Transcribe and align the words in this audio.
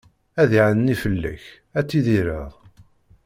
Ad 0.41 0.51
iɛenni 0.57 0.95
fell-ak, 1.03 1.43
ad 1.77 1.85
tidireḍ. 1.87 2.51